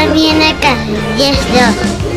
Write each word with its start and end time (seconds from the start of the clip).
estar 0.00 0.12
bien 0.14 0.42
acá. 0.42 0.76
Y 1.18 1.22
esto. 1.22 2.09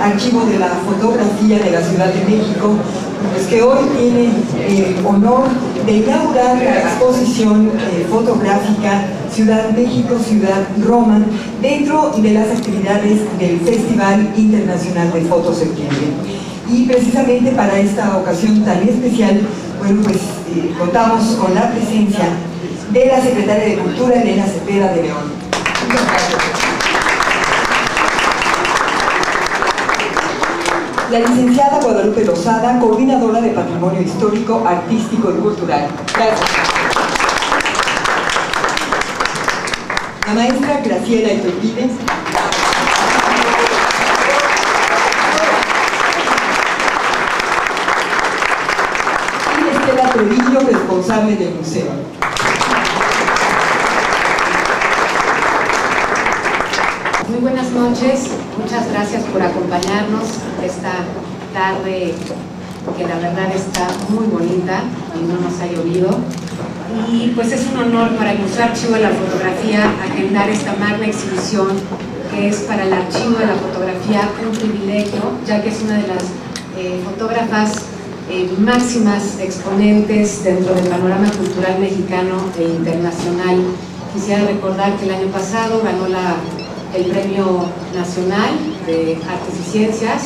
Archivo 0.00 0.44
de 0.44 0.58
la 0.58 0.68
Fotografía 0.86 1.58
de 1.58 1.70
la 1.70 1.82
Ciudad 1.82 2.12
de 2.12 2.24
México, 2.24 2.76
pues 3.32 3.46
que 3.46 3.62
hoy 3.62 3.78
tiene 3.98 4.30
el 4.66 5.06
honor 5.06 5.48
de 5.84 5.92
inaugurar 5.92 6.56
la 6.56 6.78
exposición 6.80 7.68
eh, 7.68 8.06
fotográfica 8.08 9.04
Ciudad 9.32 9.70
México, 9.70 10.18
Ciudad 10.18 10.66
Roma, 10.84 11.20
dentro 11.60 12.10
de 12.16 12.32
las 12.32 12.48
actividades 12.48 13.20
del 13.38 13.60
Festival 13.60 14.32
Internacional 14.36 15.12
de 15.12 15.22
Foto 15.22 15.52
Septiembre. 15.52 16.08
Y 16.70 16.84
precisamente 16.84 17.52
para 17.52 17.78
esta 17.78 18.16
ocasión 18.18 18.64
tan 18.64 18.82
especial, 18.82 19.40
bueno, 19.78 20.02
pues 20.02 20.16
eh, 20.16 20.72
contamos 20.78 21.24
con 21.36 21.54
la 21.54 21.70
presencia 21.70 22.28
de 22.92 23.06
la 23.06 23.22
Secretaria 23.22 23.64
de 23.64 23.78
Cultura, 23.78 24.22
Elena 24.22 24.44
Cepeda 24.46 24.92
de 24.92 25.02
León. 25.02 25.37
La 31.10 31.20
licenciada 31.20 31.80
Guadalupe 31.80 32.22
Lozada, 32.22 32.78
coordinadora 32.78 33.40
de 33.40 33.48
Patrimonio 33.52 34.02
Histórico, 34.02 34.62
Artístico 34.66 35.30
y 35.30 35.40
Cultural. 35.40 35.88
Gracias. 36.14 36.40
La 40.26 40.34
maestra 40.34 40.82
Graciela 40.84 41.32
Iturbide. 41.32 41.88
Y 49.56 49.68
Estela 49.76 50.10
Trevillo, 50.12 50.60
responsable 50.60 51.36
del 51.36 51.54
museo. 51.54 52.27
Muy 57.28 57.40
buenas 57.40 57.70
noches, 57.72 58.28
muchas 58.58 58.90
gracias 58.90 59.22
por 59.24 59.42
acompañarnos 59.42 60.24
esta 60.64 60.92
tarde 61.52 62.14
que 62.96 63.06
la 63.06 63.16
verdad 63.16 63.54
está 63.54 63.86
muy 64.08 64.24
bonita 64.28 64.80
y 65.14 65.28
no 65.28 65.38
nos 65.38 65.60
ha 65.60 65.66
llovido. 65.66 66.08
Y 67.12 67.32
pues 67.36 67.52
es 67.52 67.66
un 67.70 67.80
honor 67.80 68.16
para 68.16 68.32
el 68.32 68.38
Archivo 68.38 68.94
de 68.94 69.00
la 69.00 69.10
Fotografía 69.10 69.92
agendar 70.10 70.48
esta 70.48 70.74
magna 70.76 71.06
exhibición 71.06 71.68
que 72.30 72.48
es 72.48 72.56
para 72.60 72.84
el 72.84 72.94
Archivo 72.94 73.38
de 73.38 73.46
la 73.46 73.56
Fotografía 73.56 74.30
un 74.42 74.56
privilegio, 74.56 75.20
ya 75.46 75.62
que 75.62 75.68
es 75.68 75.82
una 75.82 75.98
de 75.98 76.08
las 76.08 76.24
eh, 76.78 76.98
fotógrafas 77.04 77.72
eh, 78.30 78.50
máximas 78.58 79.38
exponentes 79.38 80.44
dentro 80.44 80.74
del 80.74 80.88
panorama 80.88 81.30
cultural 81.32 81.78
mexicano 81.78 82.36
e 82.58 82.62
internacional. 82.62 83.64
Quisiera 84.14 84.44
recordar 84.44 84.96
que 84.96 85.04
el 85.04 85.10
año 85.10 85.26
pasado 85.26 85.82
ganó 85.84 86.08
la 86.08 86.36
el 86.94 87.04
Premio 87.06 87.66
Nacional 87.94 88.58
de 88.86 89.18
Artes 89.28 89.54
y 89.60 89.70
Ciencias 89.70 90.22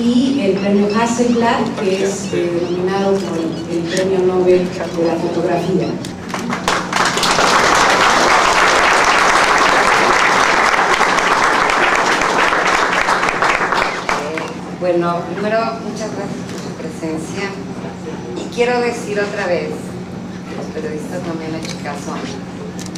y 0.00 0.40
el 0.40 0.52
Premio 0.58 0.88
Hasselblad, 0.94 1.64
que 1.80 2.04
es 2.04 2.32
eh, 2.32 2.50
denominado 2.60 3.14
como 3.14 3.36
el, 3.36 3.82
Premio 3.82 4.18
Nobel 4.20 4.68
de 4.68 5.06
la 5.06 5.14
Fotografía. 5.14 5.88
Bueno, 14.80 15.22
primero, 15.32 15.58
muchas 15.88 16.10
gracias 16.14 16.44
por 16.50 16.60
su 16.60 16.76
presencia. 16.76 17.50
Y 18.36 18.54
quiero 18.54 18.80
decir 18.80 19.18
otra 19.20 19.46
vez, 19.46 19.70
los 20.56 20.66
periodistas 20.74 21.22
no 21.26 21.34
me 21.34 21.46
han 21.46 21.54
hecho 21.54 21.76
caso, 21.82 22.14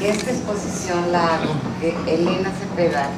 esta 0.02 0.30
exposición 0.30 1.10
la 1.12 1.36
hago 1.36 1.54
porque 1.62 1.94
Elena 2.06 2.52
Cepeda, 2.52 3.10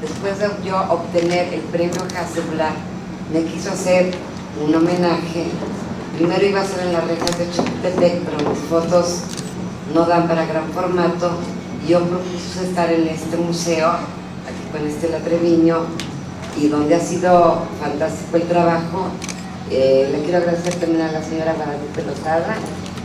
después 0.00 0.38
de 0.38 0.48
yo 0.64 0.76
obtener 0.90 1.54
el 1.54 1.60
premio 1.60 2.02
Hasselblad, 2.02 2.74
me 3.32 3.44
quiso 3.44 3.70
hacer 3.70 4.12
un 4.64 4.74
homenaje. 4.74 5.46
Primero 6.16 6.46
iba 6.46 6.60
a 6.60 6.64
ser 6.64 6.86
en 6.86 6.92
las 6.92 7.06
rejas 7.06 7.38
de 7.38 7.50
Chapultepec, 7.50 8.20
pero 8.24 8.50
mis 8.50 8.58
fotos 8.68 9.20
no 9.94 10.06
dan 10.06 10.26
para 10.26 10.46
gran 10.46 10.70
formato. 10.72 11.30
Yo 11.86 12.02
propuse 12.04 12.64
estar 12.64 12.90
en 12.92 13.06
este 13.06 13.36
museo, 13.36 13.88
aquí 13.90 14.70
con 14.72 14.86
Estela 14.86 15.18
Treviño, 15.18 15.84
y 16.56 16.68
donde 16.68 16.94
ha 16.94 17.00
sido 17.00 17.62
fantástico 17.80 18.36
el 18.36 18.42
trabajo. 18.44 19.08
Eh, 19.70 20.08
le 20.12 20.22
quiero 20.22 20.38
agradecer 20.38 20.74
también 20.74 21.02
a 21.02 21.12
la 21.12 21.22
señora 21.22 21.54
Guadalupe 21.54 22.02
Lozada, 22.02 22.56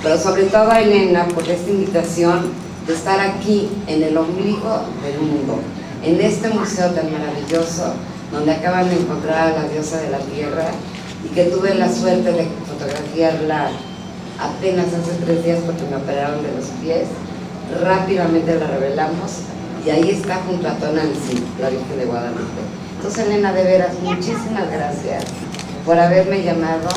pero 0.02 0.18
sobre 0.18 0.44
todo 0.44 0.72
a 0.72 0.80
Elena 0.80 1.28
por 1.28 1.48
esta 1.48 1.70
invitación 1.70 2.71
de 2.88 2.94
estar 2.94 3.20
aquí 3.20 3.70
en 3.88 4.04
el 4.04 4.18
ombligo 4.18 4.82
del 5.04 5.20
mundo, 5.20 5.60
en 6.04 6.20
este 6.20 6.50
museo 6.50 6.92
tan 6.92 7.12
maravilloso, 7.12 7.94
donde 8.32 8.54
acaban 8.54 8.90
de 8.90 8.96
encontrar 8.96 9.52
a 9.54 9.62
la 9.62 9.70
diosa 9.70 9.98
de 9.98 10.10
la 10.10 10.20
tierra 10.20 10.66
y 11.24 11.34
que 11.34 11.46
tuve 11.46 11.76
la 11.76 11.92
suerte 11.94 12.32
de 12.32 12.48
fotografiarla 12.66 13.70
apenas 14.40 14.88
hace 14.88 15.24
tres 15.24 15.44
días 15.44 15.60
porque 15.66 15.84
me 15.84 15.98
operaron 15.98 16.42
de 16.42 16.52
los 16.54 16.66
pies. 16.82 17.08
Rápidamente 17.84 18.60
la 18.60 18.68
revelamos 18.68 19.32
y 19.86 19.90
ahí 19.90 20.10
está 20.10 20.42
junto 20.48 20.68
a 20.68 20.74
Tonantzin, 20.74 21.44
la 21.60 21.70
Virgen 21.70 21.98
de 21.98 22.06
Guadalupe. 22.06 22.62
Entonces, 22.98 23.26
Elena, 23.26 23.52
de 23.54 23.64
veras, 23.64 23.94
muchísimas 24.04 24.70
gracias 24.72 25.24
por 25.86 25.98
haberme 25.98 26.44
llamado 26.44 26.90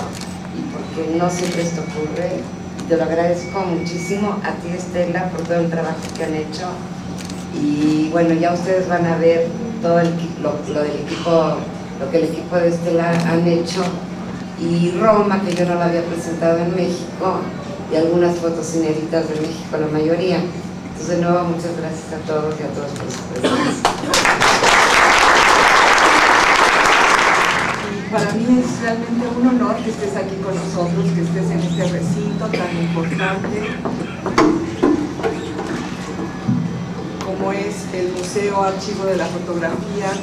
y 0.55 0.63
porque 0.73 1.17
no 1.17 1.31
siempre 1.31 1.63
esto 1.63 1.83
ocurre. 1.83 2.41
Te 2.89 2.99
lo 2.99 3.05
agradezco 3.05 3.61
muchísimo 3.61 4.39
a 4.45 4.53
ti, 4.61 4.69
Estela, 4.77 5.31
por 5.31 5.41
todo 5.43 5.61
el 5.61 5.71
trabajo 5.71 6.01
que 6.17 6.25
han 6.25 6.35
hecho. 6.35 6.69
Y 7.55 8.11
bueno, 8.11 8.35
ya 8.35 8.53
ustedes 8.53 8.89
van 8.89 9.07
a 9.07 9.17
ver 9.17 9.49
todo 9.81 10.01
el, 10.01 10.11
lo, 10.43 10.53
del 10.83 11.01
equipo, 11.01 11.57
lo 11.99 12.11
que 12.11 12.19
el 12.19 12.25
equipo 12.25 12.57
de 12.57 12.69
Estela 12.69 13.11
han 13.11 13.47
hecho. 13.47 13.83
Y 14.61 14.93
Roma, 15.01 15.41
que 15.43 15.55
yo 15.55 15.65
no 15.65 15.77
la 15.77 15.87
había 15.87 16.03
presentado 16.03 16.59
en 16.59 16.77
México, 16.77 17.41
y 17.91 17.97
algunas 17.97 18.37
fotos 18.37 18.75
inéditas 18.75 19.29
de 19.29 19.41
México, 19.41 19.79
la 19.79 19.87
mayoría. 19.87 20.41
Entonces, 20.89 21.09
de 21.09 21.25
nuevo, 21.25 21.45
muchas 21.45 21.77
gracias 21.79 22.13
a 22.13 22.27
todos 22.27 22.55
y 22.61 22.63
a 22.63 22.69
todos 22.69 22.91
por 22.91 23.11
su 23.11 23.23
presencia. 23.41 23.91
Para 28.15 28.31
mí 28.35 28.47
es 28.63 28.81
realmente 28.81 29.27
un 29.27 29.49
honor 29.49 29.75
que 29.83 29.91
estés 29.91 30.15
aquí 30.15 30.37
con 30.37 30.55
nosotros, 30.55 31.03
que 31.17 31.23
estés 31.23 31.51
en 31.51 31.59
este 31.59 31.83
recinto 31.99 32.47
tan 32.47 32.71
importante 32.79 33.59
como 37.27 37.51
es 37.51 37.75
el 37.93 38.13
Museo 38.13 38.63
Archivo 38.63 39.05
de 39.07 39.17
la 39.17 39.27
Fotografía, 39.27 40.15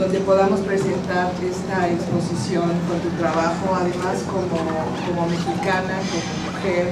donde 0.00 0.18
podamos 0.18 0.58
presentar 0.62 1.30
esta 1.38 1.88
exposición 1.88 2.74
con 2.90 2.98
tu 3.06 3.10
trabajo, 3.22 3.70
además 3.70 4.18
como, 4.26 4.58
como 5.06 5.30
mexicana, 5.30 5.94
como 6.10 6.26
mujer 6.50 6.90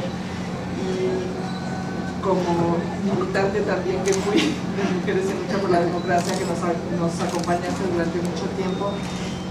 y 0.79 2.23
como 2.23 2.79
militante 3.03 3.63
también 3.63 3.99
que 4.05 4.13
fui 4.15 4.39
de 4.79 4.95
Mujeres 4.95 5.27
en 5.27 5.43
Lucha 5.43 5.59
por 5.61 5.71
la 5.71 5.81
Democracia, 5.81 6.39
que 6.39 6.47
nos, 6.47 6.63
nos 6.63 7.21
acompañaste 7.21 7.83
durante 7.91 8.19
mucho 8.19 8.47
tiempo 8.55 8.93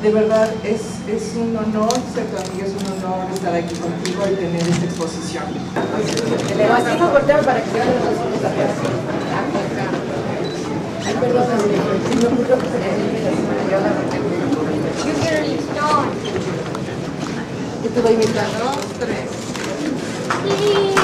de 0.02 0.12
verdad 0.12 0.50
es, 0.64 0.82
es 1.08 1.36
un 1.36 1.56
honor 1.58 1.92
ser 2.14 2.26
tu 2.26 2.38
amiga, 2.38 2.66
es 2.66 2.74
un 2.74 2.86
honor 2.94 3.26
estar 3.34 3.56
aquí 3.56 3.76
contigo 3.76 4.24
y 4.32 4.36
tener 4.36 4.62
esta 4.62 4.86
exposición. 4.86 5.44
Le 6.58 6.68
vas 6.68 6.86
a 6.86 6.98
cortar 6.98 7.42
para 7.44 7.64
que 7.64 7.72
vean 7.72 7.88
los 7.88 8.04
ojos 8.06 8.40
Ay, 11.06 11.16
perdón, 11.20 11.46
si 12.10 12.18
me 12.18 12.26
ocurrió 12.26 12.58
que 12.58 12.66
se 12.66 12.78
¿Qué 17.84 17.90
te 17.90 18.02
voy 18.02 18.12
a 18.12 18.14
invitar? 18.14 18.48
Dos, 18.60 18.78
tres. 19.00 19.30
Ay, 20.44 20.96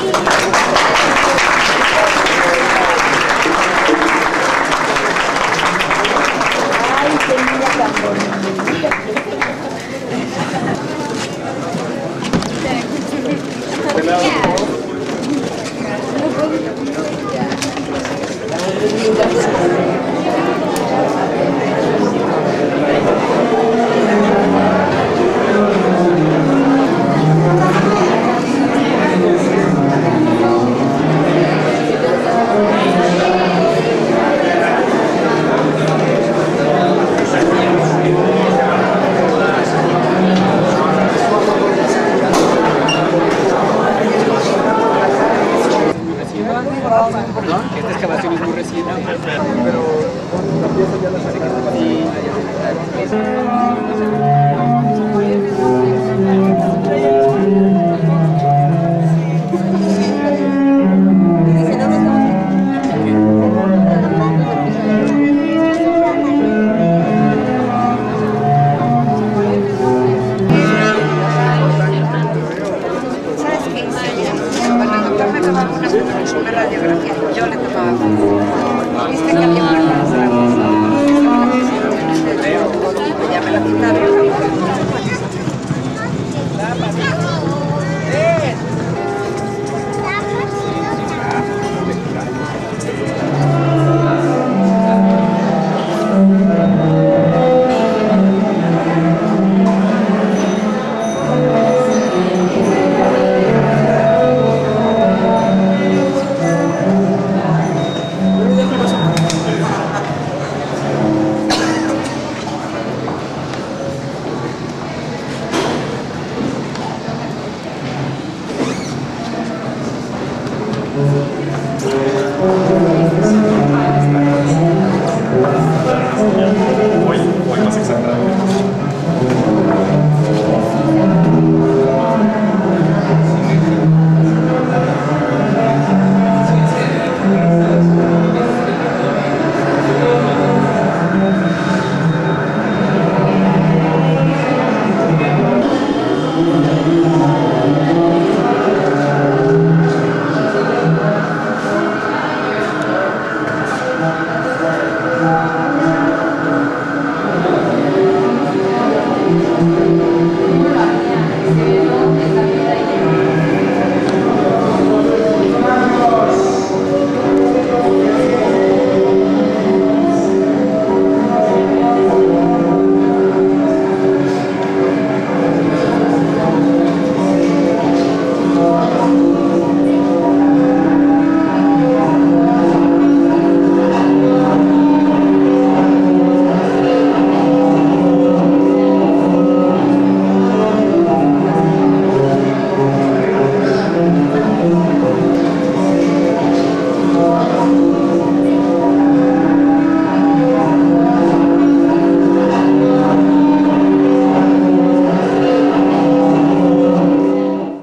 Gracias. 83.80 84.11